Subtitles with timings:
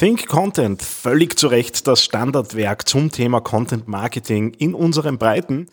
[0.00, 5.66] Think Content, völlig zu Recht das Standardwerk zum Thema Content Marketing in unseren Breiten.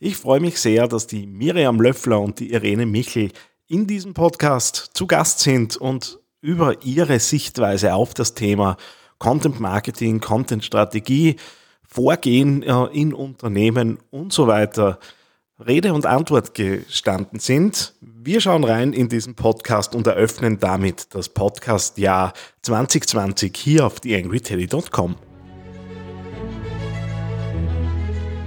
[0.00, 3.30] Ich freue mich sehr, dass die Miriam Löffler und die Irene Michel
[3.66, 8.78] in diesem Podcast zu Gast sind und über ihre Sichtweise auf das Thema
[9.18, 11.36] Content Marketing, Content Strategie,
[11.86, 14.98] Vorgehen äh, in Unternehmen und so weiter
[15.64, 17.94] Rede und Antwort gestanden sind.
[18.00, 22.32] Wir schauen rein in diesen Podcast und eröffnen damit das Podcast-Jahr
[22.62, 25.16] 2020 hier auf theangryteddy.com.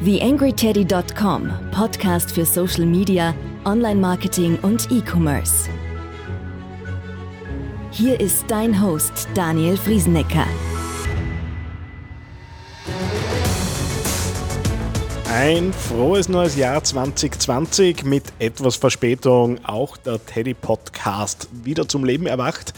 [0.04, 3.34] TheAngryTeddy.com, Podcast für Social Media,
[3.66, 5.70] Online-Marketing und E-Commerce.
[7.92, 10.46] Hier ist dein Host Daniel Friesenecker.
[15.40, 19.64] Ein frohes neues Jahr 2020 mit etwas Verspätung.
[19.66, 22.73] Auch der Teddy Podcast wieder zum Leben erwacht.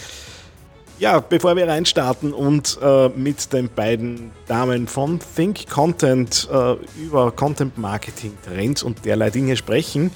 [0.99, 7.31] Ja, bevor wir reinstarten und äh, mit den beiden Damen von Think Content äh, über
[7.31, 10.11] Content Marketing, Trends und derlei Dinge sprechen,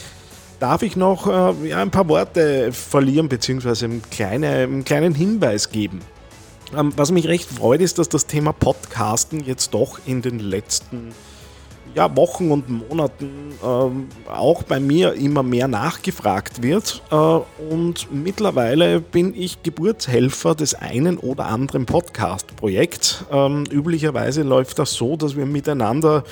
[0.59, 3.85] darf ich noch äh, ja, ein paar Worte verlieren bzw.
[3.85, 6.01] Einen, kleine, einen kleinen Hinweis geben.
[6.77, 10.97] Ähm, was mich recht freut, ist, dass das Thema Podcasten jetzt doch in den letzten
[11.07, 11.32] Jahren
[11.95, 17.01] ja, Wochen und Monaten ähm, auch bei mir immer mehr nachgefragt wird.
[17.11, 23.25] Äh, und mittlerweile bin ich Geburtshelfer des einen oder anderen Podcast-Projekts.
[23.31, 26.23] Ähm, üblicherweise läuft das so, dass wir miteinander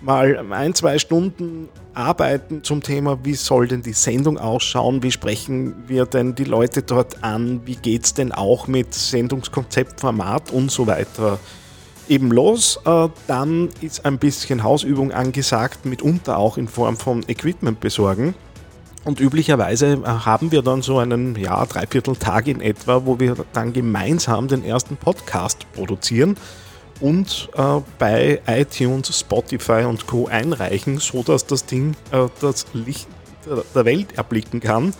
[0.00, 5.74] mal ein, zwei Stunden arbeiten zum Thema, wie soll denn die Sendung ausschauen, wie sprechen
[5.88, 10.70] wir denn die Leute dort an, wie geht es denn auch mit Sendungskonzept, Format und
[10.70, 11.40] so weiter
[12.08, 12.80] eben los.
[12.84, 18.34] Äh, dann ist ein bisschen Hausübung angesagt, mitunter auch in Form von Equipment besorgen.
[19.04, 23.36] Und üblicherweise äh, haben wir dann so einen, ja, dreiviertel Tag in etwa, wo wir
[23.52, 26.36] dann gemeinsam den ersten Podcast produzieren
[27.00, 30.26] und äh, bei iTunes, Spotify und Co.
[30.26, 33.08] einreichen, sodass das Ding äh, das Licht
[33.74, 34.92] der Welt erblicken kann.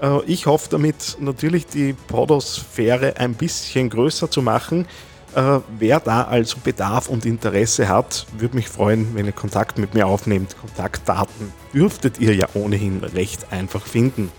[0.00, 4.86] Äh, ich hoffe damit natürlich die Podosphäre ein bisschen größer zu machen.
[5.34, 9.94] Äh, wer da also Bedarf und Interesse hat, würde mich freuen, wenn ihr Kontakt mit
[9.94, 10.56] mir aufnehmt.
[10.60, 14.32] Kontaktdaten dürftet ihr ja ohnehin recht einfach finden.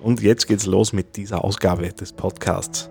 [0.00, 2.90] Und jetzt geht's los mit dieser Ausgabe des Podcasts.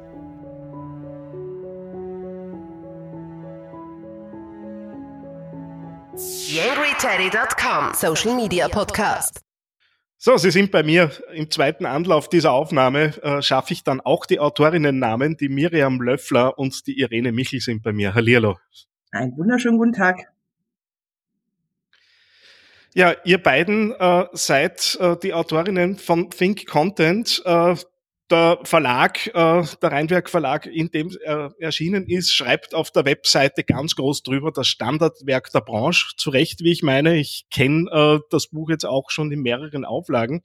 [6.18, 9.45] YangryTeddy.com Social Media Podcast.
[10.26, 13.14] So, Sie sind bei mir im zweiten Anlauf dieser Aufnahme.
[13.22, 15.38] Äh, schaffe ich dann auch die Autorinnennamen.
[15.38, 18.16] Die Miriam Löffler und die Irene Michel sind bei mir.
[18.16, 18.58] Hallihallo.
[19.12, 20.18] Einen wunderschönen guten Tag.
[22.96, 27.44] Ja, ihr beiden äh, seid äh, die Autorinnen von Think Content.
[28.26, 33.06] Äh, der Verlag, äh, der Rheinwerk Verlag, in dem er erschienen ist, schreibt auf der
[33.06, 36.16] Webseite ganz groß drüber das Standardwerk der Branche.
[36.18, 37.18] Zu Recht, wie ich meine.
[37.18, 40.42] Ich kenne äh, das Buch jetzt auch schon in mehreren Auflagen.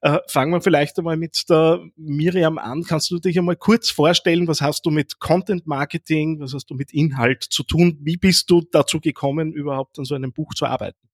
[0.00, 2.84] Äh, fangen wir vielleicht einmal mit der Miriam an.
[2.84, 6.74] Kannst du dich einmal kurz vorstellen, was hast du mit Content Marketing, was hast du
[6.74, 7.98] mit Inhalt zu tun?
[8.00, 11.09] Wie bist du dazu gekommen, überhaupt an so einem Buch zu arbeiten?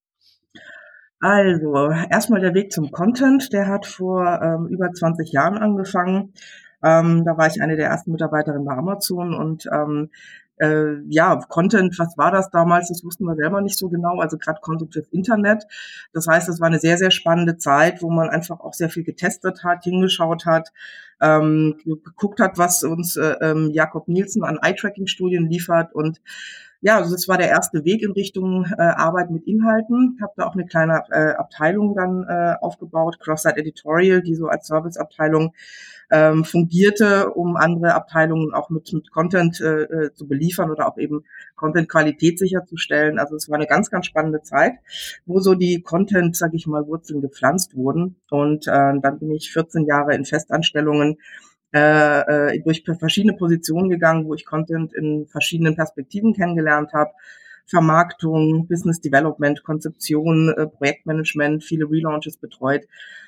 [1.20, 6.34] Also, erstmal der Weg zum Content, der hat vor ähm, über 20 Jahren angefangen.
[6.82, 10.10] Ähm, da war ich eine der ersten Mitarbeiterinnen bei Amazon und ähm,
[10.58, 12.88] äh, ja, Content, was war das damals?
[12.88, 14.20] Das wussten wir selber nicht so genau.
[14.20, 15.64] Also gerade Content fürs Internet.
[16.12, 19.04] Das heißt, es war eine sehr, sehr spannende Zeit, wo man einfach auch sehr viel
[19.04, 20.72] getestet hat, hingeschaut hat,
[21.20, 26.20] ähm, geguckt hat, was uns äh, ähm, Jakob Nielsen an Eye-Tracking-Studien liefert und
[26.86, 30.20] ja, also das war der erste Weg in Richtung äh, Arbeit mit Inhalten.
[30.22, 34.68] Habe da auch eine kleine äh, Abteilung dann äh, aufgebaut, Cross-Site Editorial, die so als
[34.68, 35.52] Serviceabteilung
[36.12, 40.96] ähm, fungierte, um andere Abteilungen auch mit, mit Content äh, äh, zu beliefern oder auch
[40.96, 41.24] eben
[41.56, 43.18] Content-Qualität sicherzustellen.
[43.18, 44.74] Also es war eine ganz, ganz spannende Zeit,
[45.24, 48.14] wo so die Content, sag ich mal, Wurzeln gepflanzt wurden.
[48.30, 51.18] Und äh, dann bin ich 14 Jahre in Festanstellungen
[51.76, 57.10] äh, äh, durch verschiedene Positionen gegangen, wo ich Content in verschiedenen Perspektiven kennengelernt habe.
[57.66, 62.86] Vermarktung, Business Development, Konzeption, äh, Projektmanagement, viele Relaunches betreut.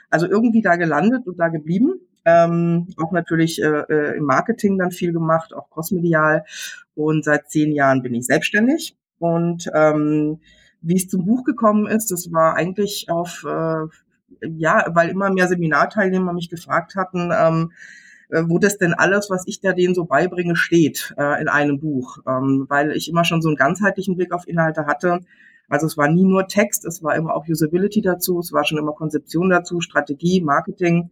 [0.08, 2.00] Also irgendwie da gelandet und da geblieben.
[2.24, 6.44] Ähm, auch natürlich äh, äh, im Marketing dann viel gemacht, auch crossmedial.
[6.94, 8.96] Und seit zehn Jahren bin ich selbstständig.
[9.18, 10.40] Und ähm,
[10.80, 15.48] wie es zum Buch gekommen ist, das war eigentlich auf, äh, ja, weil immer mehr
[15.48, 20.04] Seminarteilnehmer mich gefragt hatten, ähm, äh, wo das denn alles, was ich da denen so
[20.04, 24.32] beibringe, steht äh, in einem Buch, ähm, weil ich immer schon so einen ganzheitlichen Blick
[24.32, 25.20] auf Inhalte hatte.
[25.68, 28.78] Also es war nie nur Text, es war immer auch Usability dazu, es war schon
[28.78, 31.10] immer Konzeption dazu, Strategie, Marketing.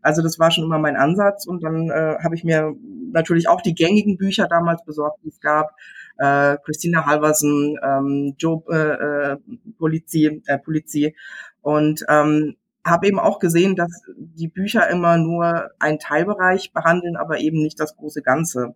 [0.00, 2.74] Also das war schon immer mein Ansatz und dann äh, habe ich mir
[3.12, 5.74] natürlich auch die gängigen Bücher damals besorgt, die es gab.
[6.18, 9.36] Äh, Christina Halversen, ähm, Joe äh, äh,
[9.78, 11.14] Polizi, äh, Polizi
[11.62, 12.56] und ähm,
[12.88, 17.80] habe eben auch gesehen, dass die Bücher immer nur einen Teilbereich behandeln, aber eben nicht
[17.80, 18.74] das große Ganze.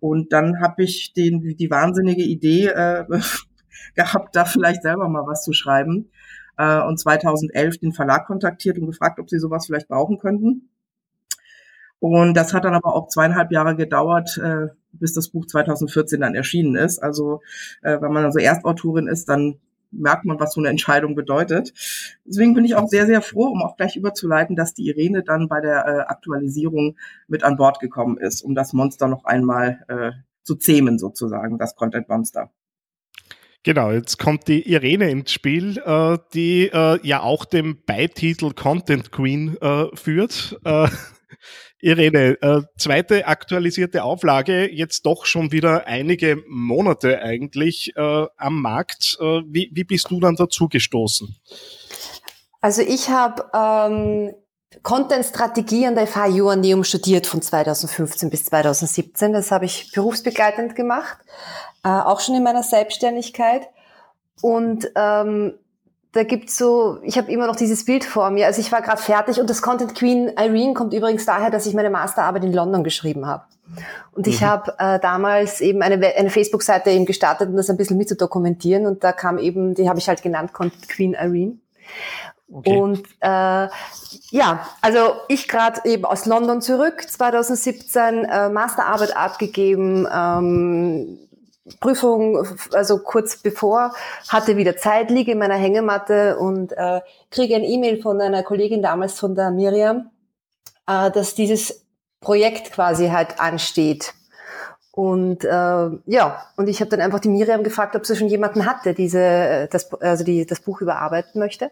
[0.00, 3.04] Und dann habe ich den, die wahnsinnige Idee äh,
[3.94, 6.10] gehabt, da vielleicht selber mal was zu schreiben.
[6.56, 10.68] Äh, und 2011 den Verlag kontaktiert und gefragt, ob sie sowas vielleicht brauchen könnten.
[12.00, 16.34] Und das hat dann aber auch zweieinhalb Jahre gedauert, äh, bis das Buch 2014 dann
[16.34, 16.98] erschienen ist.
[16.98, 17.42] Also
[17.82, 19.60] äh, wenn man also Erstautorin ist, dann
[19.90, 21.72] merkt man, was so eine Entscheidung bedeutet.
[22.24, 25.48] Deswegen bin ich auch sehr, sehr froh, um auch gleich überzuleiten, dass die Irene dann
[25.48, 26.96] bei der äh, Aktualisierung
[27.28, 31.76] mit an Bord gekommen ist, um das Monster noch einmal äh, zu zähmen, sozusagen, das
[31.76, 32.50] Content Monster.
[33.62, 39.12] Genau, jetzt kommt die Irene ins Spiel, äh, die äh, ja auch den Beititel Content
[39.12, 40.58] Queen äh, führt.
[41.82, 49.16] Irene, äh, zweite aktualisierte Auflage, jetzt doch schon wieder einige Monate eigentlich äh, am Markt.
[49.20, 51.36] Äh, wie, wie bist du dann dazu gestoßen?
[52.60, 54.34] Also ich habe ähm,
[54.82, 59.32] Content-Strategie an der FH Joanneum studiert von 2015 bis 2017.
[59.32, 61.18] Das habe ich berufsbegleitend gemacht,
[61.82, 63.68] äh, auch schon in meiner Selbstständigkeit.
[64.42, 65.54] Und ähm,
[66.12, 68.46] da gibt's so, ich habe immer noch dieses Bild vor mir.
[68.46, 71.74] Also ich war gerade fertig und das Content Queen Irene kommt übrigens daher, dass ich
[71.74, 73.44] meine Masterarbeit in London geschrieben habe.
[74.12, 74.46] Und ich mhm.
[74.46, 78.16] habe äh, damals eben eine, eine Facebook-Seite eben gestartet, um das ein bisschen mit zu
[78.16, 78.86] dokumentieren.
[78.86, 81.58] Und da kam eben, die habe ich halt genannt, Content Queen Irene.
[82.52, 82.76] Okay.
[82.76, 83.68] Und äh,
[84.30, 91.18] ja, also ich gerade eben aus London zurück, 2017 äh, Masterarbeit abgegeben, ähm,
[91.78, 93.94] Prüfung, also kurz bevor,
[94.28, 97.00] hatte wieder Zeit, liege in meiner Hängematte und äh,
[97.30, 100.10] kriege ein E-Mail von einer Kollegin damals von der Miriam,
[100.86, 101.84] äh, dass dieses
[102.20, 104.14] Projekt quasi halt ansteht.
[104.92, 105.48] Und äh,
[106.06, 109.68] ja, und ich habe dann einfach die Miriam gefragt, ob sie schon jemanden hatte, diese
[109.70, 111.70] das also die das Buch überarbeiten möchte.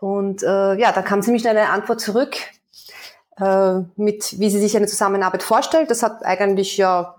[0.00, 2.36] Und äh, ja, da kam ziemlich schnell eine Antwort zurück
[3.38, 5.90] äh, mit, wie sie sich eine Zusammenarbeit vorstellt.
[5.90, 7.16] Das hat eigentlich ja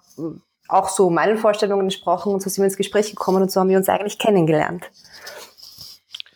[0.73, 3.69] auch so meinen Vorstellungen entsprochen und so sind wir ins Gespräch gekommen und so haben
[3.69, 4.89] wir uns eigentlich kennengelernt.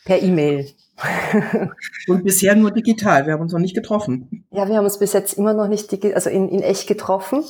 [0.05, 0.67] Per E-Mail.
[2.07, 3.27] und bisher nur digital.
[3.27, 4.45] Wir haben uns noch nicht getroffen.
[4.49, 7.43] Ja, wir haben uns bis jetzt immer noch nicht also in, in echt getroffen.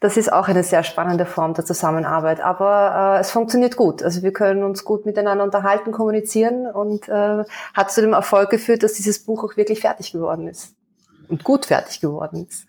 [0.00, 2.40] Das ist auch eine sehr spannende Form der Zusammenarbeit.
[2.40, 4.02] Aber äh, es funktioniert gut.
[4.02, 7.44] Also wir können uns gut miteinander unterhalten, kommunizieren und äh,
[7.74, 10.74] hat zu dem Erfolg geführt, dass dieses Buch auch wirklich fertig geworden ist.
[11.28, 12.66] Und gut fertig geworden ist.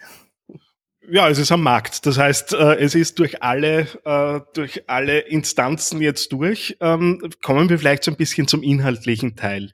[1.13, 2.05] Ja, es ist am Markt.
[2.05, 6.77] Das heißt, äh, es ist durch alle, äh, durch alle Instanzen jetzt durch.
[6.79, 9.73] Ähm, kommen wir vielleicht so ein bisschen zum inhaltlichen Teil.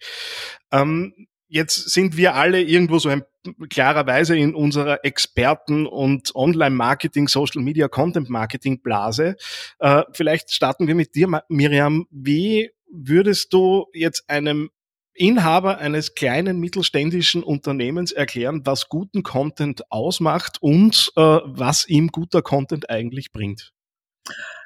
[0.71, 3.21] Ähm, jetzt sind wir alle irgendwo so ein,
[3.69, 9.35] klarerweise in unserer Experten- und Online-Marketing, Social-Media, Content-Marketing-Blase.
[9.77, 12.07] Äh, vielleicht starten wir mit dir, Miriam.
[12.09, 14.71] Wie würdest du jetzt einem
[15.17, 22.41] Inhaber eines kleinen mittelständischen Unternehmens erklären, was guten Content ausmacht und äh, was ihm guter
[22.41, 23.73] Content eigentlich bringt?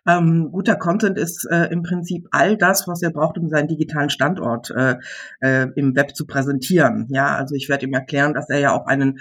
[0.08, 4.10] Ähm, guter Content ist äh, im Prinzip all das, was er braucht, um seinen digitalen
[4.10, 4.96] Standort äh,
[5.40, 7.08] äh, im Web zu präsentieren.
[7.10, 9.20] Ja, also ich werde ihm erklären, dass er ja auch einen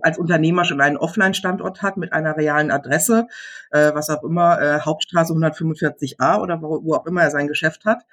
[0.00, 3.26] als Unternehmer schon einen Offline-Standort hat mit einer realen Adresse,
[3.70, 7.84] äh, was auch immer, äh, Hauptstraße 145a oder wo, wo auch immer er sein Geschäft
[7.84, 8.04] hat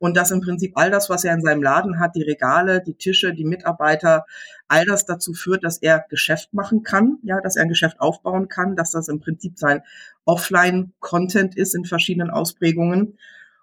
[0.00, 2.94] und dass im Prinzip all das, was er in seinem Laden hat, die Regale, die
[2.94, 4.24] Tische, die Mitarbeiter,
[4.66, 8.48] all das dazu führt, dass er Geschäft machen kann, ja, dass er ein Geschäft aufbauen
[8.48, 9.82] kann, dass das im Prinzip sein
[10.24, 13.18] Offline-Content ist in verschiedenen Ausprägungen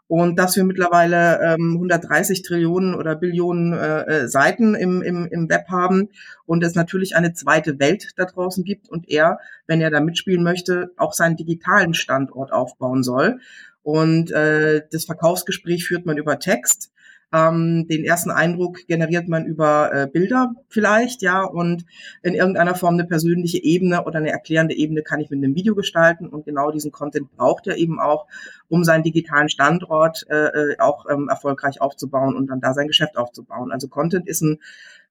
[0.08, 5.50] und dass wir mittlerweile ähm, 130 Trillionen oder Billionen äh, äh, Seiten im, im, im
[5.50, 6.10] Web haben
[6.46, 10.44] und es natürlich eine zweite Welt da draußen gibt und er, wenn er da mitspielen
[10.44, 13.39] möchte, auch seinen digitalen Standort aufbauen soll.
[13.88, 16.91] Und äh, das Verkaufsgespräch führt man über Text.
[17.32, 21.86] Ähm, den ersten Eindruck generiert man über äh, Bilder vielleicht, ja, und
[22.22, 25.74] in irgendeiner Form eine persönliche Ebene oder eine erklärende Ebene kann ich mit einem Video
[25.74, 28.27] gestalten und genau diesen Content braucht er eben auch,
[28.67, 33.15] um seinen digitalen Standort äh, äh auch ähm, erfolgreich aufzubauen und dann da sein Geschäft
[33.15, 33.72] aufzubauen.
[33.72, 34.60] Also Content ist ein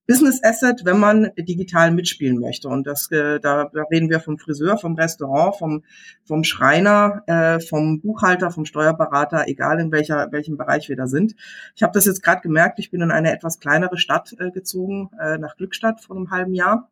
[0.07, 2.69] Business Asset, wenn man digital mitspielen möchte.
[2.69, 5.85] Und das, äh, da, da reden wir vom Friseur, vom Restaurant, vom,
[6.25, 11.35] vom Schreiner, äh, vom Buchhalter, vom Steuerberater, egal in welcher, welchem Bereich wir da sind.
[11.75, 15.11] Ich habe das jetzt gerade gemerkt, ich bin in eine etwas kleinere Stadt äh, gezogen,
[15.21, 16.89] äh, nach Glückstadt vor einem halben Jahr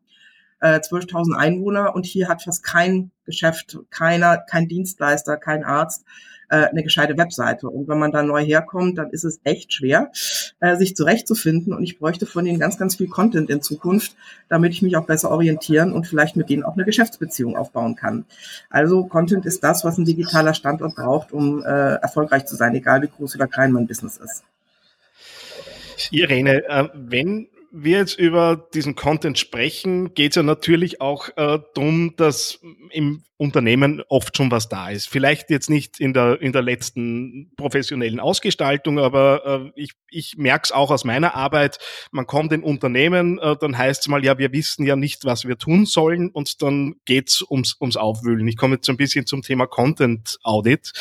[0.61, 6.05] äh, 12.000 Einwohner und hier hat fast kein Geschäft, keiner, kein Dienstleister, kein Arzt
[6.55, 7.69] äh, eine gescheite Webseite.
[7.69, 10.13] Und wenn man da neu herkommt, dann ist es echt schwer,
[10.61, 11.75] äh, sich zurechtzufinden.
[11.75, 14.15] Und ich bräuchte von ihnen ganz, ganz viel Content in Zukunft,
[14.49, 18.25] damit ich mich auch besser orientieren und vielleicht mit denen auch eine Geschäftsbeziehung aufbauen kann.
[18.71, 23.03] Also Content ist das, was ein digitaler Standort braucht, um äh, erfolgreich zu sein, egal
[23.03, 24.45] wie groß oder klein mein Business ist.
[26.11, 31.59] Irene, äh, wenn wir jetzt über diesen Content sprechen, geht es ja natürlich auch äh,
[31.75, 35.09] darum, dass im Unternehmen oft schon was da ist.
[35.09, 40.67] Vielleicht jetzt nicht in der, in der letzten professionellen Ausgestaltung, aber äh, ich, ich merke
[40.67, 41.79] es auch aus meiner Arbeit.
[42.13, 45.45] Man kommt in Unternehmen, äh, dann heißt es mal, ja, wir wissen ja nicht, was
[45.45, 48.47] wir tun sollen und dann geht's ums, ums Aufwühlen.
[48.47, 50.93] Ich komme jetzt so ein bisschen zum Thema Content Audit.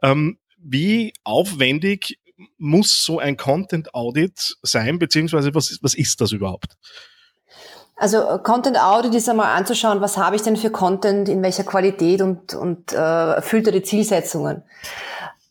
[0.00, 2.18] Ähm, wie aufwendig
[2.58, 6.76] muss so ein Content Audit sein, beziehungsweise was, was ist das überhaupt?
[7.96, 11.64] Also äh, Content Audit ist einmal anzuschauen, was habe ich denn für Content, in welcher
[11.64, 14.62] Qualität und, und äh, erfüllt er die Zielsetzungen.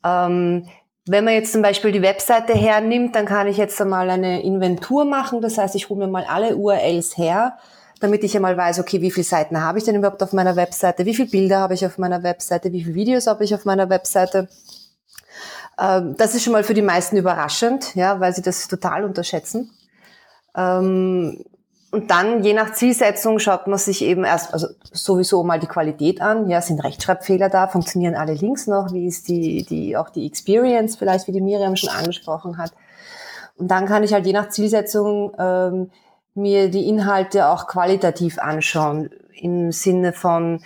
[0.04, 0.68] Ähm,
[1.06, 5.04] wenn man jetzt zum Beispiel die Webseite hernimmt, dann kann ich jetzt einmal eine Inventur
[5.04, 5.42] machen.
[5.42, 7.58] Das heißt, ich hole mir mal alle URLs her,
[8.00, 11.06] damit ich einmal weiß, okay, wie viele Seiten habe ich denn überhaupt auf meiner Webseite,
[11.06, 13.90] wie viele Bilder habe ich auf meiner Webseite, wie viele Videos habe ich auf meiner
[13.90, 14.48] Webseite
[15.77, 19.72] das ist schon mal für die meisten überraschend, ja, weil sie das total unterschätzen.
[20.56, 21.44] Ähm,
[21.92, 26.22] und dann, je nach Zielsetzung, schaut man sich eben erst, also sowieso mal die Qualität
[26.22, 26.50] an.
[26.50, 27.68] Ja, sind Rechtschreibfehler da?
[27.68, 28.92] Funktionieren alle Links noch?
[28.94, 32.72] Wie ist die, die, auch die Experience vielleicht, wie die Miriam schon angesprochen hat?
[33.58, 35.92] Und dann kann ich halt je nach Zielsetzung ähm,
[36.34, 39.12] mir die Inhalte auch qualitativ anschauen.
[39.39, 40.63] Im Sinne von,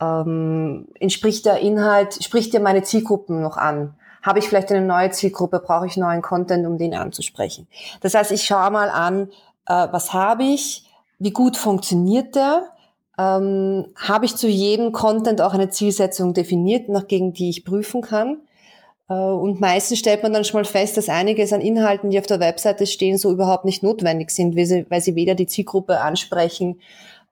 [0.00, 3.94] ähm, entspricht der Inhalt, spricht ja meine Zielgruppen noch an?
[4.24, 5.60] Habe ich vielleicht eine neue Zielgruppe?
[5.60, 7.68] Brauche ich neuen Content, um den anzusprechen?
[8.00, 9.28] Das heißt, ich schaue mal an,
[9.66, 10.84] äh, was habe ich?
[11.18, 12.70] Wie gut funktioniert der?
[13.18, 18.00] Ähm, habe ich zu jedem Content auch eine Zielsetzung definiert, nach gegen die ich prüfen
[18.00, 18.38] kann?
[19.10, 22.26] Äh, und meistens stellt man dann schon mal fest, dass einiges an Inhalten, die auf
[22.26, 26.00] der Webseite stehen, so überhaupt nicht notwendig sind, weil sie, weil sie weder die Zielgruppe
[26.00, 26.80] ansprechen,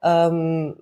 [0.02, 0.76] ähm,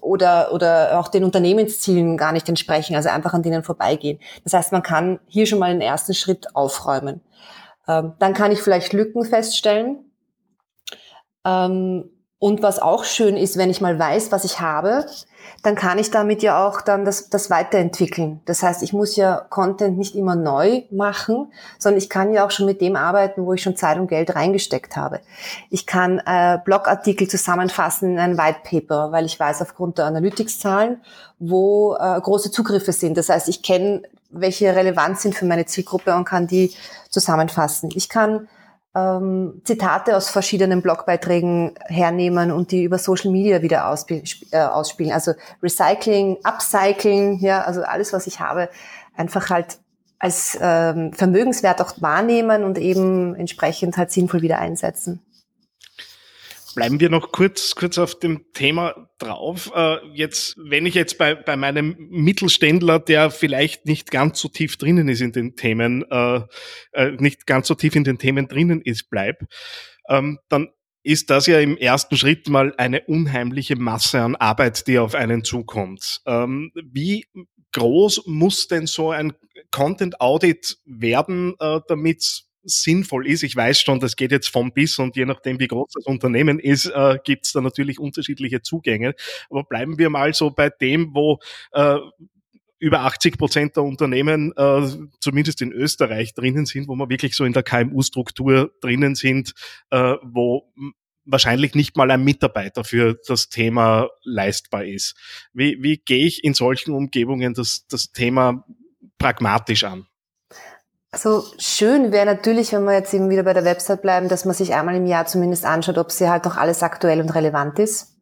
[0.00, 4.18] oder, oder auch den Unternehmenszielen gar nicht entsprechen, also einfach an denen vorbeigehen.
[4.42, 7.20] Das heißt, man kann hier schon mal den ersten Schritt aufräumen.
[7.86, 10.10] Ähm, dann kann ich vielleicht Lücken feststellen.
[11.44, 12.10] Ähm,
[12.44, 15.06] und was auch schön ist, wenn ich mal weiß, was ich habe,
[15.62, 18.42] dann kann ich damit ja auch dann das, das weiterentwickeln.
[18.44, 22.50] Das heißt, ich muss ja Content nicht immer neu machen, sondern ich kann ja auch
[22.50, 25.20] schon mit dem arbeiten, wo ich schon Zeit und Geld reingesteckt habe.
[25.70, 31.00] Ich kann äh, Blogartikel zusammenfassen in ein White Paper, weil ich weiß aufgrund der Analytics-Zahlen,
[31.38, 33.16] wo äh, große Zugriffe sind.
[33.16, 36.74] Das heißt, ich kenne, welche relevant sind für meine Zielgruppe und kann die
[37.08, 37.88] zusammenfassen.
[37.94, 38.48] Ich kann
[38.94, 45.12] ähm, Zitate aus verschiedenen Blogbeiträgen hernehmen und die über Social Media wieder äh, ausspielen.
[45.12, 45.32] Also
[45.62, 48.68] Recycling, Upcycling, ja, also alles, was ich habe,
[49.16, 49.78] einfach halt
[50.18, 55.20] als ähm, Vermögenswert auch wahrnehmen und eben entsprechend halt sinnvoll wieder einsetzen.
[56.74, 59.70] Bleiben wir noch kurz, kurz auf dem Thema drauf.
[59.74, 64.76] Äh, jetzt, wenn ich jetzt bei, bei meinem Mittelständler, der vielleicht nicht ganz so tief
[64.76, 66.40] drinnen ist in den Themen, äh,
[66.92, 69.44] äh, nicht ganz so tief in den Themen drinnen ist, bleib,
[70.08, 70.68] ähm, dann
[71.04, 75.44] ist das ja im ersten Schritt mal eine unheimliche Masse an Arbeit, die auf einen
[75.44, 76.22] zukommt.
[76.26, 77.26] Ähm, wie
[77.72, 79.34] groß muss denn so ein
[79.70, 83.42] Content Audit werden, äh, damit sinnvoll ist.
[83.42, 86.58] Ich weiß schon, das geht jetzt vom bis und je nachdem, wie groß das Unternehmen
[86.58, 89.14] ist, äh, gibt es da natürlich unterschiedliche Zugänge.
[89.50, 91.38] Aber bleiben wir mal so bei dem, wo
[91.72, 91.98] äh,
[92.78, 94.88] über 80 Prozent der Unternehmen, äh,
[95.20, 99.54] zumindest in Österreich, drinnen sind, wo wir wirklich so in der KMU-Struktur drinnen sind,
[99.90, 100.70] äh, wo
[101.24, 105.16] wahrscheinlich nicht mal ein Mitarbeiter für das Thema leistbar ist.
[105.52, 108.66] Wie, wie gehe ich in solchen Umgebungen das, das Thema
[109.18, 110.06] pragmatisch an?
[111.14, 114.52] Also schön wäre natürlich, wenn wir jetzt eben wieder bei der Website bleiben, dass man
[114.52, 118.16] sich einmal im Jahr zumindest anschaut, ob sie halt auch alles aktuell und relevant ist,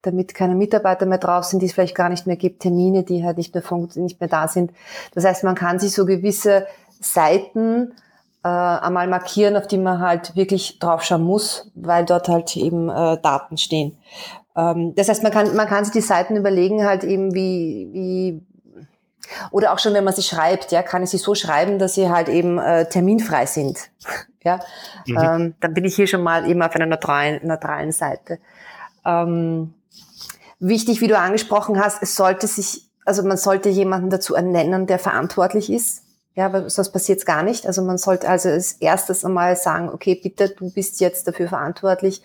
[0.00, 3.22] damit keine Mitarbeiter mehr drauf sind, die es vielleicht gar nicht mehr gibt, Termine, die
[3.22, 3.62] halt nicht mehr,
[3.96, 4.72] nicht mehr da sind.
[5.12, 6.66] Das heißt, man kann sich so gewisse
[7.00, 7.92] Seiten
[8.42, 13.20] äh, einmal markieren, auf die man halt wirklich draufschauen muss, weil dort halt eben äh,
[13.20, 13.98] Daten stehen.
[14.56, 18.42] Ähm, das heißt, man kann, man kann sich die Seiten überlegen, halt eben wie, wie
[19.50, 22.08] oder auch schon, wenn man sie schreibt, ja, kann ich sie so schreiben, dass sie
[22.08, 23.78] halt eben äh, terminfrei sind.
[24.42, 24.60] ja,
[25.06, 25.18] mhm.
[25.18, 28.38] ähm, dann bin ich hier schon mal eben auf einer neutralen, neutralen Seite.
[29.04, 29.74] Ähm,
[30.58, 34.98] wichtig, wie du angesprochen hast, es sollte sich, also man sollte jemanden dazu ernennen, der
[34.98, 36.02] verantwortlich ist.
[36.34, 37.66] Ja, aber sonst passiert es gar nicht.
[37.66, 42.22] Also man sollte also als erstes einmal sagen, okay, bitte, du bist jetzt dafür verantwortlich,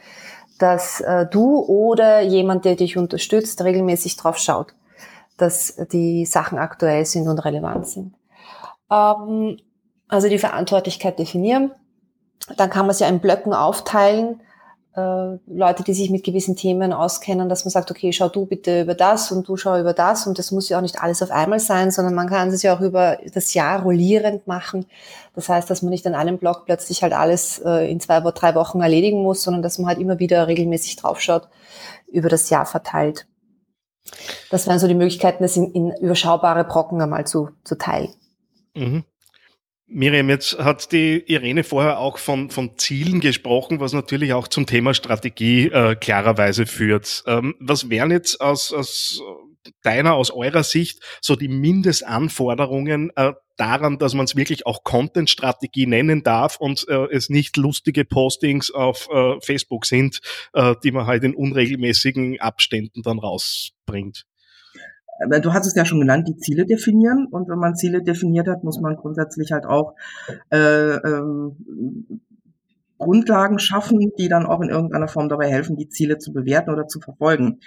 [0.59, 4.75] dass äh, du oder jemand, der dich unterstützt, regelmäßig drauf schaut,
[5.37, 8.13] dass die Sachen aktuell sind und relevant sind.
[8.91, 9.57] Ähm,
[10.07, 11.71] also die Verantwortlichkeit definieren.
[12.57, 14.41] Dann kann man es ja in Blöcken aufteilen
[14.95, 18.81] äh, Leute, die sich mit gewissen Themen auskennen, dass man sagt, okay, schau du bitte
[18.81, 21.31] über das und du schau über das und das muss ja auch nicht alles auf
[21.31, 24.85] einmal sein, sondern man kann es ja auch über das Jahr rollierend machen.
[25.35, 28.53] Das heißt, dass man nicht an einem Blog plötzlich halt alles äh, in zwei, drei
[28.55, 31.47] Wochen erledigen muss, sondern dass man halt immer wieder regelmäßig draufschaut,
[32.07, 33.25] über das Jahr verteilt.
[34.49, 38.13] Das wären so die Möglichkeiten, das in, in überschaubare Brocken einmal zu, zu teilen.
[38.75, 39.03] Mhm.
[39.85, 44.65] Miriam, jetzt hat die Irene vorher auch von, von Zielen gesprochen, was natürlich auch zum
[44.65, 47.23] Thema Strategie äh, klarerweise führt.
[47.27, 49.21] Ähm, was wären jetzt aus, aus
[49.81, 55.85] deiner, aus eurer Sicht so die Mindestanforderungen äh, daran, dass man es wirklich auch Content-Strategie
[55.85, 60.19] nennen darf und äh, es nicht lustige Postings auf äh, Facebook sind,
[60.53, 64.25] äh, die man halt in unregelmäßigen Abständen dann rausbringt?
[65.41, 67.27] du hast es ja schon genannt, die Ziele definieren.
[67.29, 69.95] Und wenn man Ziele definiert hat, muss man grundsätzlich halt auch
[70.49, 72.19] äh, ähm,
[72.97, 76.87] Grundlagen schaffen, die dann auch in irgendeiner Form dabei helfen, die Ziele zu bewerten oder
[76.87, 77.59] zu verfolgen.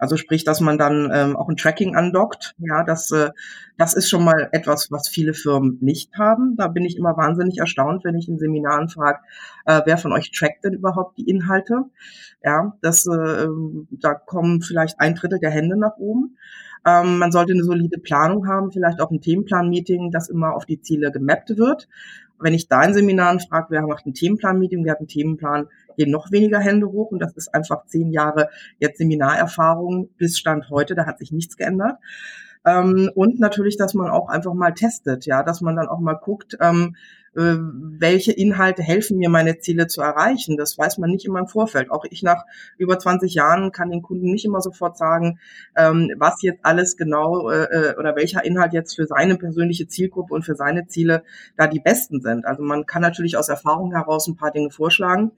[0.00, 2.54] Also sprich, dass man dann ähm, auch ein Tracking andockt.
[2.56, 3.30] Ja, das, äh,
[3.76, 6.56] das ist schon mal etwas, was viele Firmen nicht haben.
[6.56, 9.18] Da bin ich immer wahnsinnig erstaunt, wenn ich in Seminaren frage,
[9.66, 11.84] äh, wer von euch trackt denn überhaupt die Inhalte?
[12.42, 13.46] Ja, das, äh,
[13.90, 16.38] da kommen vielleicht ein Drittel der Hände nach oben.
[16.86, 20.80] Ähm, man sollte eine solide Planung haben, vielleicht auch ein Themenplan-Meeting, das immer auf die
[20.80, 21.88] Ziele gemappt wird.
[22.38, 26.10] Wenn ich da in Seminaren frage, wer macht ein Themenplan-Meeting, wer hat einen Themenplan, gehen
[26.10, 27.10] noch weniger Hände hoch.
[27.10, 31.56] Und das ist einfach zehn Jahre jetzt Seminarerfahrung bis Stand heute, da hat sich nichts
[31.56, 31.98] geändert.
[32.64, 36.14] Ähm, und natürlich, dass man auch einfach mal testet, ja, dass man dann auch mal
[36.14, 36.94] guckt, ähm,
[37.36, 40.56] äh, welche Inhalte helfen mir, meine Ziele zu erreichen.
[40.56, 41.90] Das weiß man nicht immer im Vorfeld.
[41.90, 42.44] Auch ich nach
[42.76, 45.38] über 20 Jahren kann den Kunden nicht immer sofort sagen,
[45.76, 50.34] ähm, was jetzt alles genau äh, äh, oder welcher Inhalt jetzt für seine persönliche Zielgruppe
[50.34, 51.22] und für seine Ziele
[51.56, 52.46] da die besten sind.
[52.46, 55.32] Also man kann natürlich aus Erfahrung heraus ein paar Dinge vorschlagen.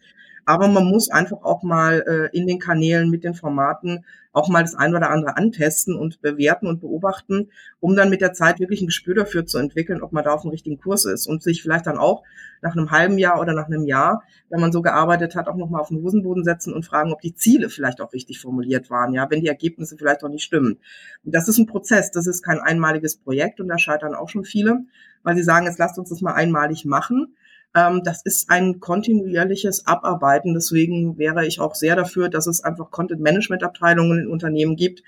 [0.45, 4.63] Aber man muss einfach auch mal äh, in den Kanälen mit den Formaten auch mal
[4.63, 8.81] das ein oder andere antesten und bewerten und beobachten, um dann mit der Zeit wirklich
[8.81, 11.63] ein Gespür dafür zu entwickeln, ob man da auf dem richtigen Kurs ist und sich
[11.63, 12.23] vielleicht dann auch
[12.63, 15.83] nach einem halben Jahr oder nach einem Jahr, wenn man so gearbeitet hat, auch nochmal
[15.83, 19.31] auf den Hosenboden setzen und fragen, ob die Ziele vielleicht auch richtig formuliert waren, ja,
[19.31, 20.79] wenn die Ergebnisse vielleicht auch nicht stimmen.
[21.25, 24.45] Und das ist ein Prozess, das ist kein einmaliges Projekt und da scheitern auch schon
[24.45, 24.85] viele,
[25.23, 27.35] weil sie sagen, jetzt lasst uns das mal einmalig machen
[27.75, 30.55] ähm, das ist ein kontinuierliches Abarbeiten.
[30.55, 35.03] Deswegen wäre ich auch sehr dafür, dass es einfach Content-Management-Abteilungen in Unternehmen gibt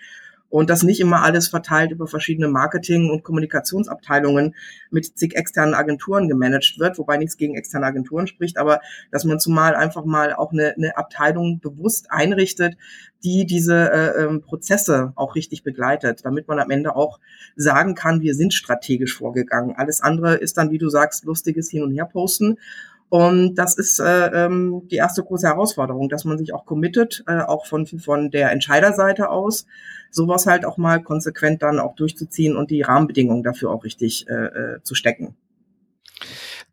[0.54, 4.54] und das nicht immer alles verteilt über verschiedene Marketing- und Kommunikationsabteilungen
[4.88, 9.40] mit zig externen Agenturen gemanagt wird, wobei nichts gegen externe Agenturen spricht, aber dass man
[9.40, 12.76] zumal einfach mal auch eine, eine Abteilung bewusst einrichtet,
[13.24, 17.18] die diese äh, ähm, Prozesse auch richtig begleitet, damit man am Ende auch
[17.56, 19.74] sagen kann, wir sind strategisch vorgegangen.
[19.74, 22.58] Alles andere ist dann, wie du sagst, lustiges Hin und Her posten.
[23.14, 27.42] Und das ist äh, ähm, die erste große Herausforderung, dass man sich auch committet, äh,
[27.42, 29.66] auch von, von der Entscheiderseite aus,
[30.10, 34.32] sowas halt auch mal konsequent dann auch durchzuziehen und die Rahmenbedingungen dafür auch richtig äh,
[34.32, 35.36] äh zu stecken.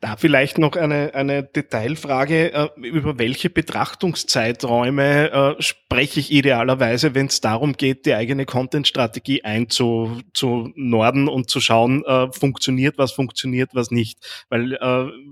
[0.02, 2.54] Da vielleicht noch eine, eine Detailfrage.
[2.54, 9.44] Äh, über welche Betrachtungszeiträume äh, spreche ich idealerweise, wenn es darum geht, die eigene Content-Strategie
[9.44, 14.18] einzunorden und zu schauen, äh, funktioniert was, funktioniert was nicht?
[14.50, 14.72] Weil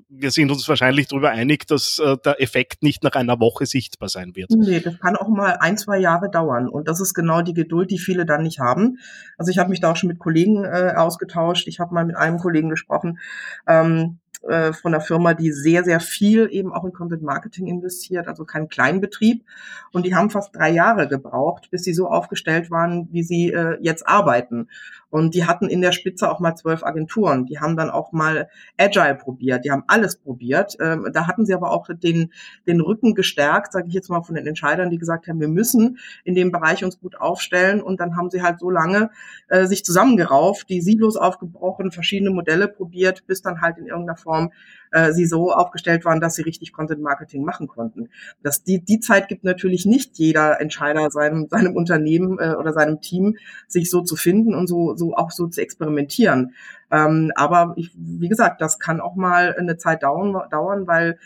[0.09, 4.35] wir sind uns wahrscheinlich darüber einig, dass der Effekt nicht nach einer Woche sichtbar sein
[4.35, 4.51] wird.
[4.51, 6.67] Nee, das kann auch mal ein, zwei Jahre dauern.
[6.67, 8.99] Und das ist genau die Geduld, die viele dann nicht haben.
[9.37, 11.67] Also ich habe mich da auch schon mit Kollegen äh, ausgetauscht.
[11.67, 13.19] Ich habe mal mit einem Kollegen gesprochen.
[13.67, 18.27] Ähm, äh, von einer Firma, die sehr, sehr viel eben auch in Content Marketing investiert,
[18.27, 19.43] also kein Kleinbetrieb.
[19.91, 23.77] Und die haben fast drei Jahre gebraucht, bis sie so aufgestellt waren, wie sie äh,
[23.81, 24.69] jetzt arbeiten.
[25.09, 27.45] Und die hatten in der Spitze auch mal zwölf Agenturen.
[27.45, 29.65] Die haben dann auch mal Agile probiert.
[29.65, 30.77] Die haben alles probiert.
[30.79, 32.31] Ähm, da hatten sie aber auch den,
[32.67, 35.97] den Rücken gestärkt, sage ich jetzt mal von den Entscheidern, die gesagt haben, wir müssen
[36.23, 37.81] in dem Bereich uns gut aufstellen.
[37.81, 39.09] Und dann haben sie halt so lange
[39.47, 44.51] äh, sich zusammengerauft, die Silos aufgebrochen, verschiedene Modelle probiert, bis dann halt in irgendeiner Form
[44.91, 48.09] äh, sie so aufgestellt waren, dass sie richtig Content Marketing machen konnten.
[48.43, 53.01] Das, die, die Zeit gibt natürlich nicht jeder Entscheider seinem, seinem Unternehmen äh, oder seinem
[53.01, 56.53] Team, sich so zu finden und so, so auch so zu experimentieren.
[56.91, 61.17] Ähm, aber ich, wie gesagt, das kann auch mal eine Zeit dauern, dauern weil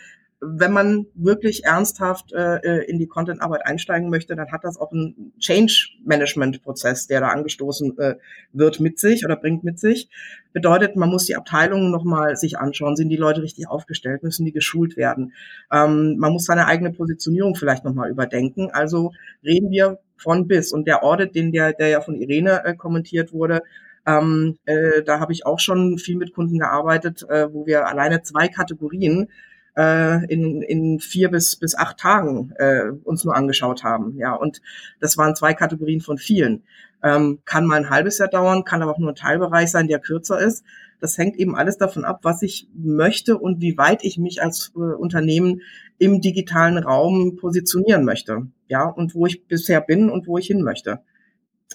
[0.46, 4.92] wenn man wirklich ernsthaft äh, äh, in die Content-Arbeit einsteigen möchte, dann hat das auch
[4.92, 8.16] einen Change-Management-Prozess, der da angestoßen äh,
[8.52, 10.08] wird mit sich oder bringt mit sich.
[10.52, 12.96] Bedeutet, man muss die Abteilungen nochmal sich anschauen.
[12.96, 14.22] Sind die Leute richtig aufgestellt?
[14.22, 15.32] Müssen die geschult werden?
[15.72, 18.70] Ähm, man muss seine eigene Positionierung vielleicht nochmal überdenken.
[18.72, 20.72] Also reden wir von bis.
[20.72, 23.62] Und der Audit, den der, der ja von Irene äh, kommentiert wurde,
[24.06, 28.22] ähm, äh, da habe ich auch schon viel mit Kunden gearbeitet, äh, wo wir alleine
[28.22, 29.28] zwei Kategorien
[29.76, 34.16] äh, in, in vier bis, bis acht Tagen äh, uns nur angeschaut haben.
[34.18, 34.60] Ja, und
[35.00, 36.62] das waren zwei Kategorien von vielen.
[37.02, 39.98] Ähm, kann mal ein halbes Jahr dauern, kann aber auch nur ein Teilbereich sein, der
[39.98, 40.64] kürzer ist.
[41.00, 44.72] Das hängt eben alles davon ab, was ich möchte und wie weit ich mich als
[44.74, 45.60] äh, Unternehmen
[45.98, 48.46] im digitalen Raum positionieren möchte.
[48.68, 51.00] Ja, und wo ich bisher bin und wo ich hin möchte.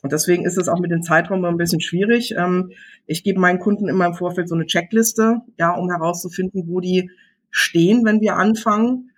[0.02, 2.34] Und deswegen ist es auch mit den Zeitraum ein bisschen schwierig.
[2.38, 2.72] Ähm,
[3.06, 7.12] ich gebe meinen Kunden immer im Vorfeld so eine Checkliste, ja, um herauszufinden, wo die
[7.52, 9.12] stehen, wenn wir anfangen.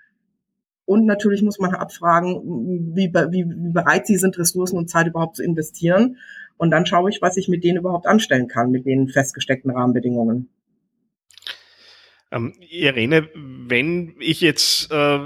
[0.86, 5.38] Und natürlich muss man abfragen, wie, wie, wie bereit sie sind, Ressourcen und Zeit überhaupt
[5.38, 6.18] zu investieren.
[6.58, 10.50] Und dann schaue ich, was ich mit denen überhaupt anstellen kann, mit den festgesteckten Rahmenbedingungen.
[12.32, 15.20] Ähm, Irene, wenn ich jetzt äh,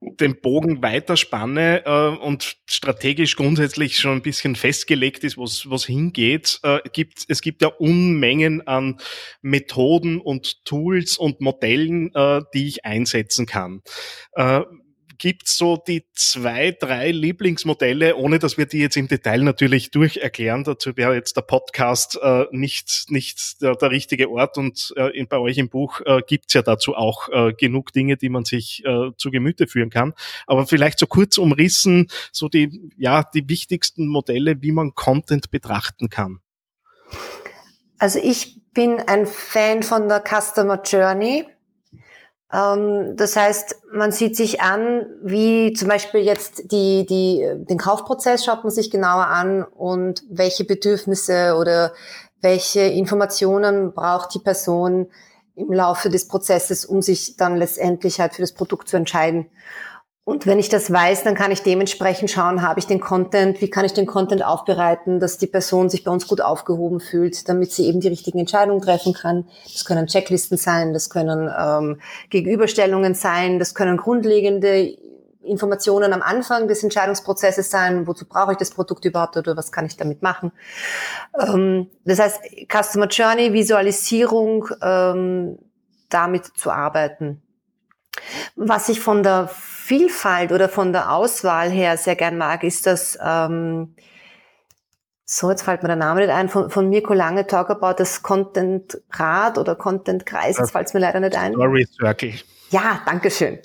[0.00, 6.60] den Bogen weiterspanne äh, und strategisch grundsätzlich schon ein bisschen festgelegt ist, was, was hingeht,
[6.62, 8.98] äh, gibt, es gibt ja Unmengen an
[9.42, 13.82] Methoden und Tools und Modellen, äh, die ich einsetzen kann.
[14.32, 14.62] Äh,
[15.18, 20.64] gibt so die zwei, drei Lieblingsmodelle, ohne dass wir die jetzt im Detail natürlich durcherklären.
[20.64, 25.28] Dazu wäre jetzt der Podcast äh, nicht, nicht der, der richtige Ort und äh, in,
[25.28, 28.84] bei euch im Buch äh, gibt's ja dazu auch äh, genug Dinge, die man sich
[28.84, 30.14] äh, zu Gemüte führen kann.
[30.46, 36.08] Aber vielleicht so kurz umrissen, so die, ja, die wichtigsten Modelle, wie man Content betrachten
[36.08, 36.40] kann.
[37.98, 41.44] Also ich bin ein Fan von der Customer Journey.
[42.52, 48.44] Ähm, das heißt, man sieht sich an, wie zum Beispiel jetzt die, die, den Kaufprozess
[48.44, 51.92] schaut man sich genauer an und welche Bedürfnisse oder
[52.40, 55.08] welche Informationen braucht die Person
[55.56, 59.46] im Laufe des Prozesses, um sich dann letztendlich halt für das Produkt zu entscheiden.
[60.28, 63.70] Und wenn ich das weiß, dann kann ich dementsprechend schauen, habe ich den Content, wie
[63.70, 67.72] kann ich den Content aufbereiten, dass die Person sich bei uns gut aufgehoben fühlt, damit
[67.72, 69.48] sie eben die richtigen Entscheidungen treffen kann.
[69.72, 74.98] Das können Checklisten sein, das können ähm, Gegenüberstellungen sein, das können grundlegende
[75.40, 79.86] Informationen am Anfang des Entscheidungsprozesses sein, wozu brauche ich das Produkt überhaupt oder was kann
[79.86, 80.52] ich damit machen.
[81.40, 85.58] Ähm, das heißt, Customer Journey, Visualisierung, ähm,
[86.10, 87.40] damit zu arbeiten.
[88.56, 93.18] Was ich von der Vielfalt oder von der Auswahl her sehr gern mag, ist das,
[93.24, 93.94] ähm,
[95.24, 98.22] so jetzt fällt mir der Name nicht ein, von, von Mirko Lange Talk About das
[98.22, 101.52] Content Rad oder Content Kreis, jetzt fällt es mir leider nicht ein.
[101.52, 102.34] Story Circle.
[102.70, 103.58] Ja, danke schön.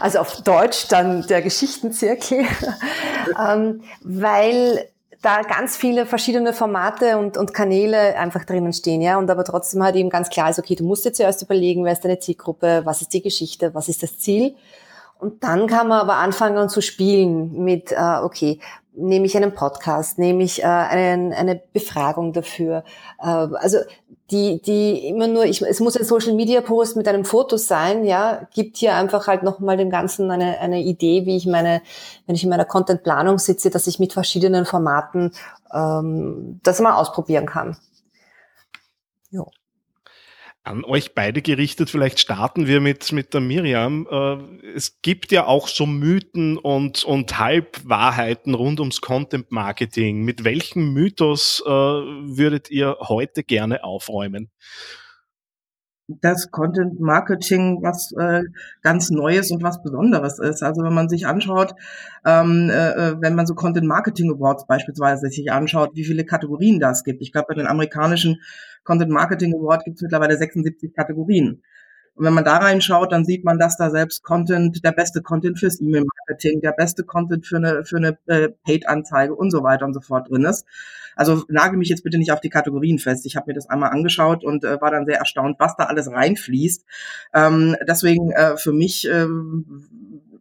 [0.00, 2.46] Also auf Deutsch dann der Geschichtenzirkel,
[3.48, 4.88] ähm, weil
[5.22, 9.82] da ganz viele verschiedene Formate und, und Kanäle einfach drinnen stehen, ja, und aber trotzdem
[9.82, 12.82] halt eben ganz klar ist, okay, du musst dir zuerst überlegen, wer ist deine Zielgruppe,
[12.84, 14.54] was ist die Geschichte, was ist das Ziel
[15.20, 18.58] und dann kann man aber anfangen zu spielen mit, äh, okay,
[18.94, 22.84] nehme ich einen Podcast, nehme ich äh, einen, eine Befragung dafür.
[23.20, 23.78] Äh, also
[24.30, 28.04] die, die immer nur, ich, es muss ein Social Media Post mit einem Foto sein,
[28.04, 31.82] ja, gibt hier einfach halt nochmal dem Ganzen eine, eine Idee, wie ich meine,
[32.26, 35.32] wenn ich in meiner Content-Planung sitze, dass ich mit verschiedenen Formaten
[35.72, 37.76] ähm, das mal ausprobieren kann.
[39.30, 39.46] Jo
[40.62, 41.90] an euch beide gerichtet.
[41.90, 44.06] Vielleicht starten wir mit, mit der Miriam.
[44.10, 50.22] Äh, es gibt ja auch so Mythen und, und Halbwahrheiten rund ums Content Marketing.
[50.22, 54.50] Mit welchem Mythos äh, würdet ihr heute gerne aufräumen?
[56.20, 58.42] Dass Content Marketing was äh,
[58.82, 60.62] ganz Neues und was Besonderes ist.
[60.62, 61.74] Also wenn man sich anschaut,
[62.24, 66.80] ähm, äh, äh, wenn man so Content Marketing Awards beispielsweise sich anschaut, wie viele Kategorien
[66.80, 67.22] das gibt.
[67.22, 68.40] Ich glaube, bei den amerikanischen
[68.84, 71.62] Content Marketing Award gibt es mittlerweile 76 Kategorien.
[72.14, 75.58] Und wenn man da reinschaut, dann sieht man, dass da selbst Content, der beste Content
[75.58, 79.94] fürs E-Mail-Marketing, der beste Content für eine, für eine äh, Paid-Anzeige und so weiter und
[79.94, 80.66] so fort drin ist.
[81.16, 83.26] Also nagel mich jetzt bitte nicht auf die Kategorien fest.
[83.26, 86.10] Ich habe mir das einmal angeschaut und äh, war dann sehr erstaunt, was da alles
[86.10, 86.84] reinfließt.
[87.34, 89.88] Ähm, deswegen äh, für mich ähm,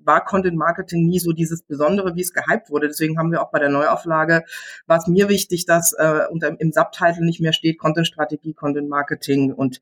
[0.10, 2.88] war Content Marketing nie so dieses Besondere, wie es gehypt wurde.
[2.88, 4.44] Deswegen haben wir auch bei der Neuauflage,
[4.88, 8.90] war es mir wichtig, dass äh, unter, im Subtitle nicht mehr steht Content Strategie, Content
[8.90, 9.82] Marketing und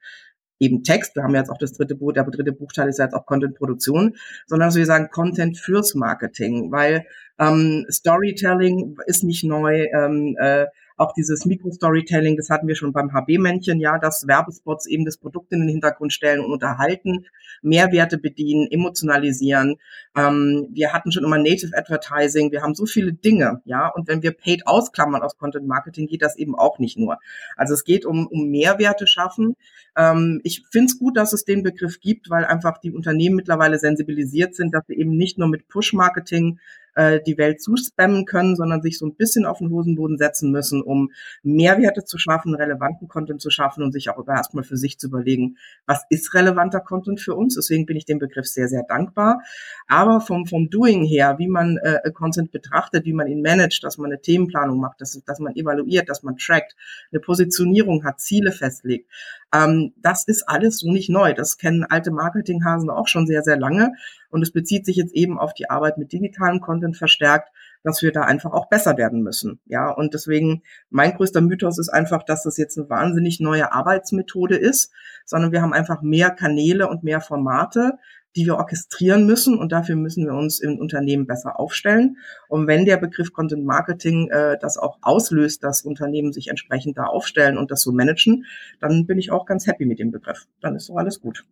[0.60, 1.16] eben Text.
[1.16, 4.16] Wir haben jetzt auch das dritte Buch, der dritte Buchteil ist ja jetzt auch Content-Produktion,
[4.46, 7.06] sondern dass wir sagen Content fürs Marketing, weil
[7.40, 10.66] ähm, Storytelling ist nicht neu, ähm, äh,
[10.98, 15.54] auch dieses Mikro-Storytelling, das hatten wir schon beim HB-Männchen, ja, dass Werbespots eben das Produkt
[15.54, 17.28] in den Hintergrund stellen und unterhalten,
[17.62, 19.78] Mehrwerte bedienen, emotionalisieren.
[20.16, 24.24] Ähm, wir hatten schon immer Native Advertising, wir haben so viele Dinge, ja, und wenn
[24.24, 27.20] wir Paid ausklammern aus Content Marketing, geht das eben auch nicht nur.
[27.56, 29.56] Also es geht um, um Mehrwerte schaffen.
[29.96, 33.78] Ähm, ich finde es gut, dass es den Begriff gibt, weil einfach die Unternehmen mittlerweile
[33.78, 36.60] sensibilisiert sind, dass sie eben nicht nur mit Push-Marketing
[36.98, 40.82] äh, die Welt zuspammen können, sondern sich so ein bisschen auf den Hosenboden setzen müssen,
[40.82, 41.12] um
[41.44, 45.58] Mehrwerte zu schaffen, relevanten Content zu schaffen und sich auch erstmal für sich zu überlegen,
[45.86, 47.56] was ist relevanter Content für uns.
[47.56, 49.42] Deswegen bin ich dem Begriff sehr, sehr dankbar.
[49.88, 53.98] Aber vom, vom Doing her, wie man äh, Content betrachtet, wie man ihn managt, dass
[53.98, 56.76] man eine Themenplanung macht, dass, dass man evaluiert, dass man trackt,
[57.12, 59.08] eine Positionierung hat, Ziele festlegt,
[59.54, 61.34] ähm, das ist alles so nicht neu.
[61.34, 63.94] Das kennen alte Marketinghasen auch schon sehr, sehr lange.
[64.30, 67.50] Und es bezieht sich jetzt eben auf die Arbeit mit digitalem Content verstärkt,
[67.84, 69.60] dass wir da einfach auch besser werden müssen.
[69.66, 74.58] Ja, und deswegen mein größter Mythos ist einfach, dass das jetzt eine wahnsinnig neue Arbeitsmethode
[74.58, 74.92] ist,
[75.26, 77.94] sondern wir haben einfach mehr Kanäle und mehr Formate,
[78.36, 82.18] die wir orchestrieren müssen und dafür müssen wir uns im Unternehmen besser aufstellen.
[82.48, 87.06] Und wenn der Begriff Content Marketing äh, das auch auslöst, dass Unternehmen sich entsprechend da
[87.06, 88.46] aufstellen und das so managen,
[88.80, 90.46] dann bin ich auch ganz happy mit dem Begriff.
[90.62, 91.46] Dann ist doch alles gut.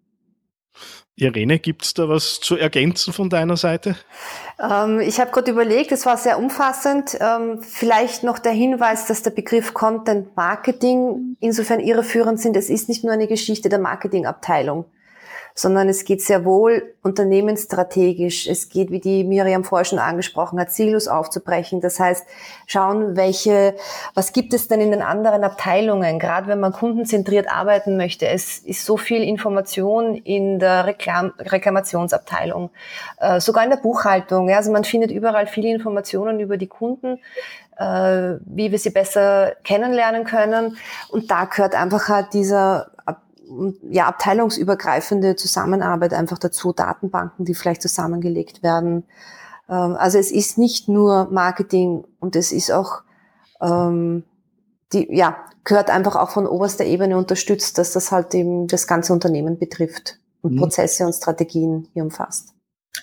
[1.18, 3.96] Irene, gibt es da was zu ergänzen von deiner Seite?
[4.60, 7.18] Ähm, ich habe gerade überlegt, es war sehr umfassend.
[7.22, 12.58] Ähm, vielleicht noch der Hinweis, dass der Begriff Content Marketing insofern irreführend sind.
[12.58, 14.86] Es ist nicht nur eine Geschichte der Marketingabteilung
[15.58, 18.46] sondern es geht sehr wohl unternehmensstrategisch.
[18.46, 21.80] Es geht, wie die Miriam vorher schon angesprochen hat, Silos aufzubrechen.
[21.80, 22.26] Das heißt,
[22.68, 23.76] schauen, welche,
[24.14, 28.28] was gibt es denn in den anderen Abteilungen, gerade wenn man kundenzentriert arbeiten möchte.
[28.28, 32.70] Es ist so viel Information in der Reklam Reklamationsabteilung,
[33.20, 34.50] äh, sogar in der Buchhaltung.
[34.50, 37.20] Ja, also man findet überall viele Informationen über die Kunden
[37.78, 40.78] äh, wie wir sie besser kennenlernen können.
[41.10, 42.88] Und da gehört einfach halt dieser
[43.90, 49.04] ja, abteilungsübergreifende Zusammenarbeit einfach dazu, Datenbanken, die vielleicht zusammengelegt werden.
[49.70, 53.02] Ähm, also es ist nicht nur Marketing und es ist auch,
[53.62, 54.24] ähm,
[54.94, 59.14] die, ja, gehört einfach auch von oberster Ebene unterstützt, dass das halt eben das ganze
[59.14, 60.60] Unternehmen betrifft und mhm.
[60.60, 62.55] Prozesse und Strategien hier umfasst.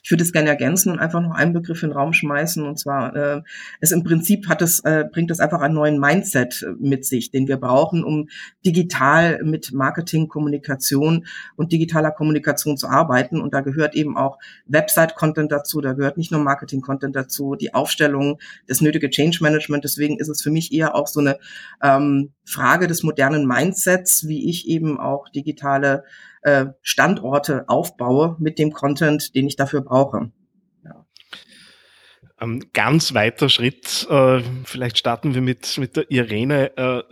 [0.03, 2.65] Ich würde es gerne ergänzen und einfach noch einen Begriff in den Raum schmeißen.
[2.65, 3.43] Und zwar, äh,
[3.81, 7.31] es im Prinzip hat es, äh, bringt es einfach einen neuen Mindset äh, mit sich,
[7.31, 8.29] den wir brauchen, um
[8.65, 11.27] digital mit Marketing, Kommunikation
[11.57, 13.41] und digitaler Kommunikation zu arbeiten.
[13.41, 18.39] Und da gehört eben auch Website-Content dazu, da gehört nicht nur Marketing-Content dazu, die Aufstellung,
[18.67, 19.85] das nötige Change-Management.
[19.85, 21.39] Deswegen ist es für mich eher auch so eine
[21.83, 26.05] ähm, Frage des modernen Mindsets, wie ich eben auch digitale
[26.43, 30.31] äh, Standorte aufbaue mit dem Content, den ich dafür brauche.
[30.85, 31.07] Ja.
[32.37, 36.77] Ein ganz weiter Schritt, äh, vielleicht starten wir mit, mit der Irene.
[36.77, 37.03] Äh,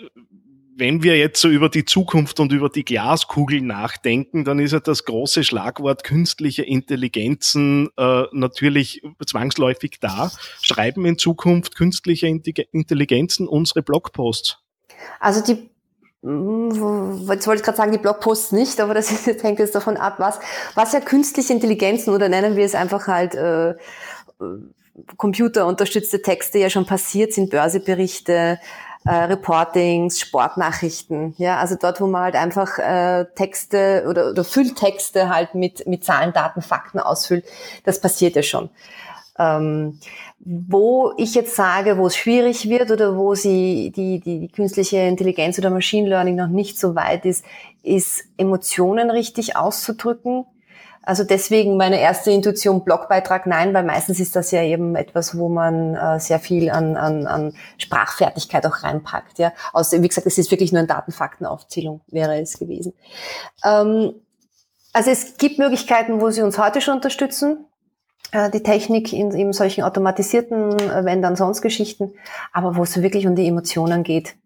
[0.81, 4.81] wenn wir jetzt so über die Zukunft und über die Glaskugel nachdenken, dann ist ja
[4.81, 10.33] das große Schlagwort künstliche Intelligenzen äh, natürlich zwangsläufig da.
[10.63, 14.59] Schreiben in Zukunft künstliche Intelligenzen unsere Blogposts?
[15.21, 15.71] Also die
[16.23, 20.17] jetzt wollte ich gerade sagen, die Blogposts nicht, aber das ist, hängt jetzt davon ab,
[20.19, 20.39] was,
[20.75, 23.75] was ja künstliche Intelligenzen oder nennen wir es einfach halt äh,
[25.17, 28.59] computerunterstützte Texte ja schon passiert sind, Börseberichte,
[29.07, 35.31] äh, Reportings, Sportnachrichten, ja, also dort, wo man halt einfach äh, Texte oder, oder Fülltexte
[35.31, 37.47] halt mit, mit Zahlen, Daten, Fakten ausfüllt,
[37.85, 38.69] das passiert ja schon.
[39.41, 39.99] Ähm,
[40.41, 44.99] wo ich jetzt sage, wo es schwierig wird oder wo sie die, die, die künstliche
[44.99, 47.45] Intelligenz oder Machine Learning noch nicht so weit ist,
[47.83, 50.45] ist Emotionen richtig auszudrücken.
[51.03, 55.49] Also deswegen meine erste Intuition Blogbeitrag nein, weil meistens ist das ja eben etwas, wo
[55.49, 59.39] man äh, sehr viel an, an, an Sprachfertigkeit auch reinpackt.
[59.39, 62.93] Ja, also wie gesagt, es ist wirklich nur eine Datenfaktenaufzählung wäre es gewesen.
[63.65, 64.13] Ähm,
[64.93, 67.67] also es gibt Möglichkeiten, wo sie uns heute schon unterstützen.
[68.33, 72.13] Äh, die Technik in eben solchen automatisierten, äh, wenn dann sonst Geschichten,
[72.53, 74.37] aber wo es wirklich um die Emotionen geht,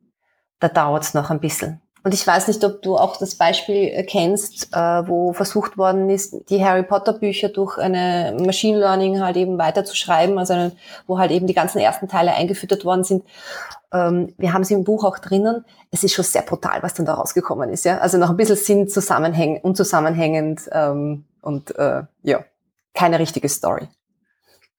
[0.60, 1.80] da dauert es noch ein bisschen.
[2.02, 6.50] Und ich weiß nicht, ob du auch das Beispiel äh, kennst, wo versucht worden ist,
[6.50, 10.72] die Harry Potter Bücher durch eine Machine Learning halt eben weiterzuschreiben, also
[11.06, 13.24] wo halt eben die ganzen ersten Teile eingefüttert worden sind.
[13.92, 15.64] Ähm, wir haben sie im Buch auch drinnen.
[15.90, 17.84] Es ist schon sehr brutal, was dann da rausgekommen ist.
[17.84, 17.98] Ja?
[17.98, 21.74] Also noch ein bisschen Sinn zusammenhängend, unzusammenhängend ähm, und
[22.22, 22.44] ja
[22.94, 23.88] keine richtige Story.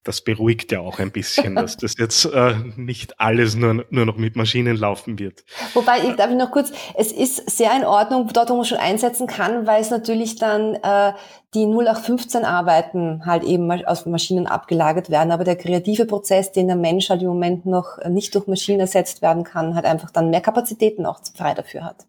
[0.06, 4.18] das beruhigt ja auch ein bisschen, dass das jetzt äh, nicht alles nur, nur noch
[4.18, 5.44] mit Maschinen laufen wird.
[5.74, 8.78] Wobei, ich darf ich noch kurz, es ist sehr in Ordnung, dort, wo man schon
[8.78, 11.14] einsetzen kann, weil es natürlich dann äh,
[11.56, 15.32] die 0815-Arbeiten halt eben aus Maschinen abgelagert werden.
[15.32, 19.24] Aber der kreative Prozess, den der Mensch halt im Moment noch nicht durch Maschinen ersetzt
[19.24, 22.06] werden kann, halt einfach dann mehr Kapazitäten auch frei dafür hat.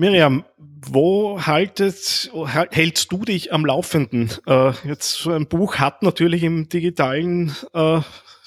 [0.00, 2.32] Miriam, wo haltet,
[2.70, 4.30] hältst du dich am Laufenden?
[4.46, 8.00] Äh, jetzt so ein Buch hat natürlich im digitalen, äh,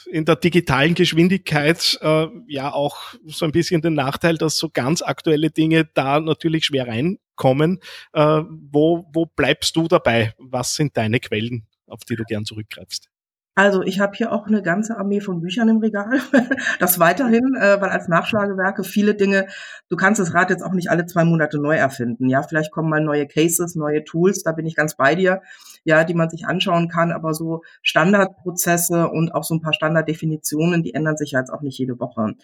[0.10, 5.04] in der digitalen Geschwindigkeit äh, ja auch so ein bisschen den Nachteil, dass so ganz
[5.04, 7.82] aktuelle Dinge da natürlich schwer reinkommen.
[8.14, 10.34] Äh, wo, wo bleibst du dabei?
[10.40, 13.13] Was sind deine Quellen, auf die du gern zurückgreifst?
[13.56, 16.20] Also ich habe hier auch eine ganze Armee von Büchern im Regal.
[16.80, 19.48] das weiterhin, äh, weil als Nachschlagewerke viele Dinge,
[19.90, 22.30] du kannst das Rad jetzt auch nicht alle zwei Monate neu erfinden.
[22.30, 25.42] Ja, vielleicht kommen mal neue Cases, neue Tools, da bin ich ganz bei dir
[25.84, 30.84] ja, die man sich anschauen kann, aber so Standardprozesse und auch so ein paar Standarddefinitionen,
[30.84, 32.36] die ändern sich ja jetzt auch nicht jede Woche.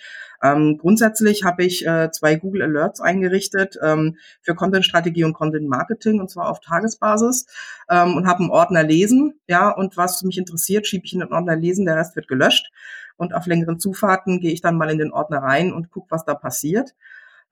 [0.42, 6.30] Ähm, grundsätzlich habe ich äh, zwei Google Alerts eingerichtet ähm, für Content-Strategie und Content-Marketing und
[6.30, 7.46] zwar auf Tagesbasis
[7.90, 11.34] ähm, und habe einen Ordner lesen, ja, und was mich interessiert, schiebe ich in den
[11.34, 12.72] Ordner lesen, der Rest wird gelöscht
[13.20, 16.26] und auf längeren Zufahrten gehe ich dann mal in den Ordner rein und gucke, was
[16.26, 16.96] da passiert.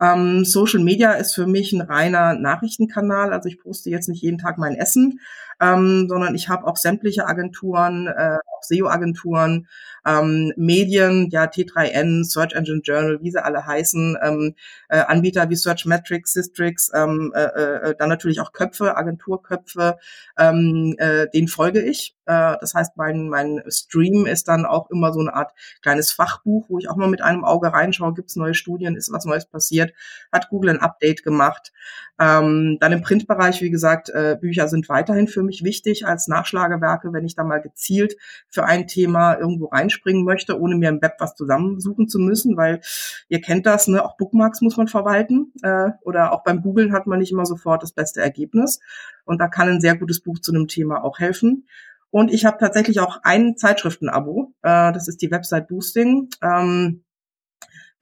[0.02, 3.34] Ähm, Social Media ist für mich ein reiner Nachrichtenkanal.
[3.34, 5.20] Also ich poste jetzt nicht jeden Tag mein Essen,
[5.60, 9.68] ähm, sondern ich habe auch sämtliche Agenturen, äh, auch SEO-Agenturen,
[10.06, 14.56] ähm, Medien, ja T3N, Search Engine Journal, wie sie alle heißen, ähm,
[14.90, 19.98] äh, Anbieter wie Searchmetrics, Systrix, ähm, äh, äh, dann natürlich auch Köpfe, Agenturköpfe,
[20.38, 22.17] ähm, äh, den folge ich.
[22.28, 26.66] Äh, das heißt, mein, mein Stream ist dann auch immer so eine Art kleines Fachbuch,
[26.70, 29.46] wo ich auch mal mit einem Auge reinschaue, gibt es neue Studien, ist was Neues
[29.46, 29.94] passiert,
[30.32, 31.72] hat Google ein Update gemacht.
[32.20, 37.14] Ähm, dann im Printbereich, wie gesagt, äh, Bücher sind weiterhin für mich wichtig als Nachschlagewerke,
[37.14, 38.18] wenn ich da mal gezielt
[38.50, 42.82] für ein Thema irgendwo reinspringen möchte, ohne mir im Web was zusammensuchen zu müssen, weil
[43.30, 44.04] ihr kennt das, ne?
[44.04, 47.84] auch Bookmarks muss man verwalten äh, oder auch beim Googlen hat man nicht immer sofort
[47.84, 48.80] das beste Ergebnis
[49.26, 51.68] und da kann ein sehr gutes Buch zu einem Thema auch helfen.
[52.10, 56.30] Und ich habe tatsächlich auch ein Zeitschriftenabo, äh, das ist die Website Boosting.
[56.42, 57.04] Ähm,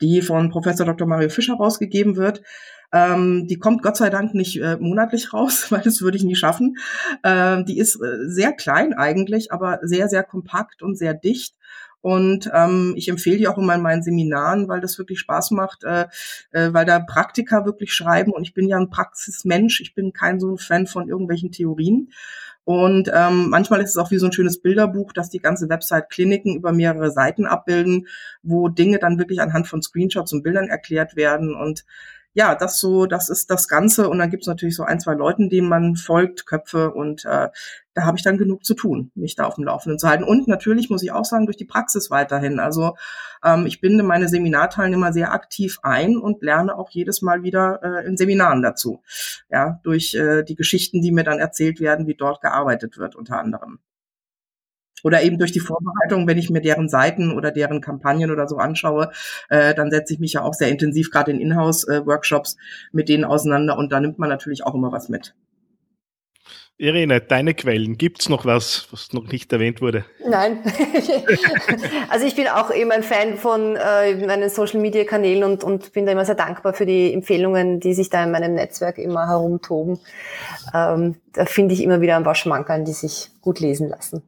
[0.01, 1.07] die von Professor Dr.
[1.07, 2.41] Mario Fischer rausgegeben wird.
[2.91, 6.35] Ähm, die kommt Gott sei Dank nicht äh, monatlich raus, weil das würde ich nie
[6.35, 6.77] schaffen.
[7.23, 11.55] Ähm, die ist äh, sehr klein eigentlich, aber sehr, sehr kompakt und sehr dicht.
[12.01, 15.83] Und ähm, ich empfehle die auch immer in meinen Seminaren, weil das wirklich Spaß macht,
[15.83, 16.05] äh,
[16.51, 18.31] äh, weil da Praktiker wirklich schreiben.
[18.31, 19.81] Und ich bin ja ein Praxismensch.
[19.81, 22.11] Ich bin kein so ein Fan von irgendwelchen Theorien.
[22.65, 26.09] Und ähm, manchmal ist es auch wie so ein schönes Bilderbuch, dass die ganze Website
[26.09, 28.07] Kliniken über mehrere Seiten abbilden,
[28.41, 31.55] wo Dinge dann wirklich anhand von Screenshots und Bildern erklärt werden.
[31.55, 31.85] Und
[32.35, 34.09] ja, das so, das ist das Ganze.
[34.09, 36.91] Und dann gibt es natürlich so ein, zwei Leuten, denen man folgt, Köpfe.
[36.91, 37.47] Und äh,
[37.93, 40.25] da habe ich dann genug zu tun, mich da auf dem Laufenden zu halten.
[40.25, 42.59] Und natürlich muss ich auch sagen, durch die Praxis weiterhin.
[42.59, 42.97] Also
[43.41, 48.05] ähm, ich binde meine Seminarteilnehmer sehr aktiv ein und lerne auch jedes Mal wieder äh,
[48.05, 49.01] in Seminaren dazu.
[49.49, 53.39] Ja, durch äh, die Geschichten, die mir dann erzählt werden, wie dort gearbeitet wird, unter
[53.39, 53.79] anderem.
[55.05, 58.57] Oder eben durch die Vorbereitung, wenn ich mir deren Seiten oder deren Kampagnen oder so
[58.57, 59.11] anschaue,
[59.49, 62.57] äh, dann setze ich mich ja auch sehr intensiv gerade in Inhouse-Workshops
[62.91, 65.35] mit denen auseinander und da nimmt man natürlich auch immer was mit.
[66.79, 70.05] Irene, deine Quellen, gibt es noch was, was noch nicht erwähnt wurde?
[70.27, 70.57] Nein.
[72.09, 76.13] also ich bin auch eben ein Fan von äh, meinen Social-Media-Kanälen und, und bin da
[76.13, 79.99] immer sehr dankbar für die Empfehlungen, die sich da in meinem Netzwerk immer herumtoben.
[80.73, 84.23] Ähm, da finde ich immer wieder ein paar Schmankerl, die sich gut lesen lassen.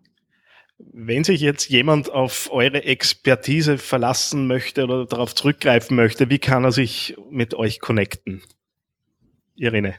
[0.80, 6.64] Wenn sich jetzt jemand auf eure Expertise verlassen möchte oder darauf zurückgreifen möchte, wie kann
[6.64, 8.44] er sich mit euch connecten?
[9.56, 9.96] Irene.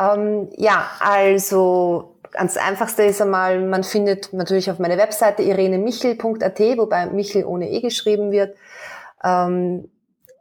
[0.00, 7.06] Ähm, ja, also ganz einfachste ist einmal, man findet natürlich auf meiner Webseite irenemichel.at, wobei
[7.06, 8.56] Michel ohne E geschrieben wird.
[9.24, 9.88] Ähm,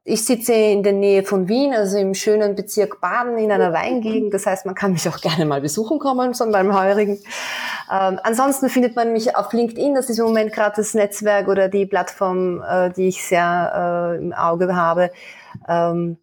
[0.04, 4.34] ich sitze in der Nähe von Wien, also im schönen Bezirk Baden in einer Weingegend.
[4.34, 7.20] Das heißt, man kann mich auch gerne mal besuchen kommen, so beim Heurigen.
[7.90, 9.96] Ähm, ansonsten findet man mich auf LinkedIn.
[9.96, 14.22] Das ist im Moment gerade das Netzwerk oder die Plattform, äh, die ich sehr äh,
[14.22, 15.10] im Auge habe.
[15.68, 16.18] Ähm,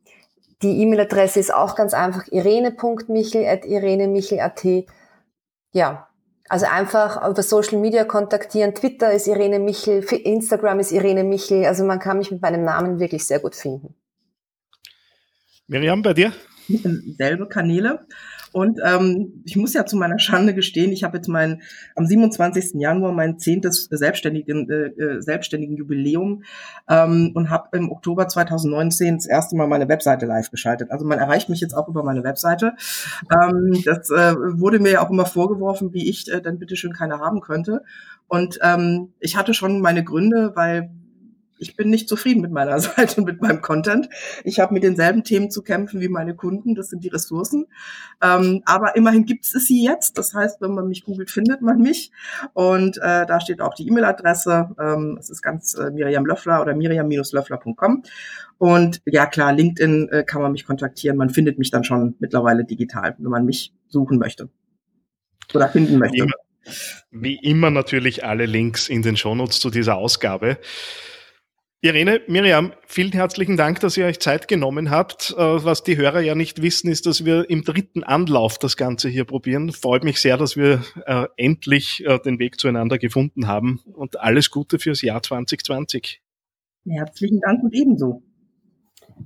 [0.62, 4.64] die E-Mail-Adresse ist auch ganz einfach irene.michel.irenemichel.at.
[5.72, 6.07] Ja,
[6.48, 8.74] also einfach über Social Media kontaktieren.
[8.74, 11.64] Twitter ist Irene Michel, Instagram ist Irene Michel.
[11.64, 13.94] Also man kann mich mit meinem Namen wirklich sehr gut finden.
[15.66, 16.35] Miriam, bei dir?
[17.18, 18.07] selbe Kanäle.
[18.55, 21.61] Und ähm, ich muss ja zu meiner Schande gestehen, ich habe jetzt mein
[21.97, 22.75] am 27.
[22.75, 26.45] Januar mein zehntes selbstständigen, äh, äh, selbstständigen Jubiläum
[26.88, 30.93] ähm, und habe im Oktober 2019 das erste Mal meine Webseite live geschaltet.
[30.93, 32.75] Also man erreicht mich jetzt auch über meine Webseite.
[33.29, 37.19] Ähm, das äh, wurde mir ja auch immer vorgeworfen, wie ich äh, dann bitteschön keine
[37.19, 37.83] haben könnte.
[38.29, 40.90] Und ähm, ich hatte schon meine Gründe, weil
[41.64, 44.09] ich bin nicht zufrieden mit meiner Seite und mit meinem Content.
[44.44, 47.66] Ich habe mit denselben Themen zu kämpfen wie meine Kunden, das sind die Ressourcen.
[48.22, 50.18] Ähm, aber immerhin gibt es sie jetzt.
[50.18, 52.12] Das heißt, wenn man mich googelt, findet man mich.
[52.53, 54.70] Und äh, da steht auch die E-Mail-Adresse.
[54.78, 58.03] Ähm, es ist ganz äh, Miriam Löffler oder miriam-löffler.com.
[58.59, 61.16] Und ja klar, LinkedIn äh, kann man mich kontaktieren.
[61.16, 64.49] Man findet mich dann schon mittlerweile digital, wenn man mich suchen möchte
[65.53, 66.26] oder finden möchte.
[67.11, 70.59] Wie immer natürlich alle Links in den Shownotes zu dieser Ausgabe.
[71.85, 75.35] Irene, Miriam, vielen herzlichen Dank, dass ihr euch Zeit genommen habt.
[75.37, 79.11] Äh, was die Hörer ja nicht wissen, ist, dass wir im dritten Anlauf das Ganze
[79.11, 79.70] hier probieren.
[79.70, 84.51] Freut mich sehr, dass wir äh, endlich äh, den Weg zueinander gefunden haben und alles
[84.51, 86.22] Gute fürs Jahr 2020.
[86.89, 88.22] Herzlichen Dank und ebenso.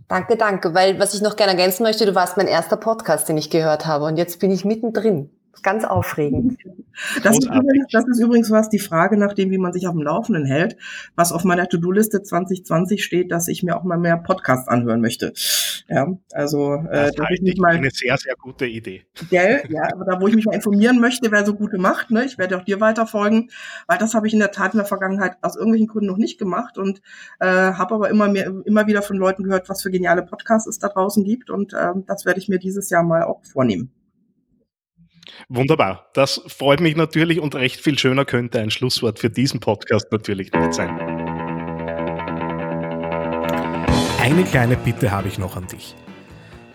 [0.09, 3.37] Danke, danke, weil was ich noch gerne ergänzen möchte, du warst mein erster Podcast, den
[3.39, 5.31] ich gehört habe und jetzt bin ich mittendrin.
[5.63, 6.59] Ganz aufregend.
[7.23, 9.95] Das ist, übrigens, das ist, übrigens, was die Frage nach dem, wie man sich auf
[9.95, 10.77] dem Laufenden hält,
[11.15, 15.33] was auf meiner To-Do-Liste 2020 steht, dass ich mir auch mal mehr Podcasts anhören möchte.
[15.89, 19.05] Ja, also äh, das, das ist nicht mal eine sehr, sehr gute Idee.
[19.31, 19.63] Gell?
[19.69, 22.37] Ja, aber da, wo ich mich mal informieren möchte, wer so gute macht, ne, ich
[22.37, 23.49] werde auch dir weiter folgen,
[23.87, 26.39] weil das habe ich in der Tat in der Vergangenheit aus irgendwelchen Gründen noch nicht
[26.39, 27.01] gemacht und
[27.41, 30.79] äh, habe aber immer mehr, immer wieder von Leuten gehört, was für geniale Podcasts es
[30.79, 33.91] da draußen gibt und äh, das werde ich mir dieses Jahr mal auch vornehmen.
[35.49, 36.11] Wunderbar.
[36.15, 40.53] Das freut mich natürlich und recht viel schöner könnte ein Schlusswort für diesen Podcast natürlich
[40.53, 40.99] nicht sein.
[44.21, 45.95] Eine kleine Bitte habe ich noch an dich.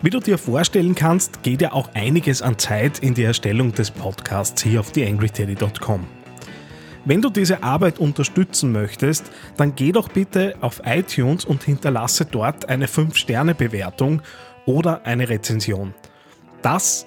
[0.02, 3.90] Wie du dir vorstellen kannst, geht ja auch einiges an Zeit in die Erstellung des
[3.90, 6.06] Podcasts hier auf theangryteddy.com.
[7.06, 12.68] Wenn du diese Arbeit unterstützen möchtest, dann geh doch bitte auf iTunes und hinterlasse dort
[12.68, 14.22] eine 5-Sterne-Bewertung
[14.66, 15.94] oder eine Rezension.
[16.62, 17.06] Das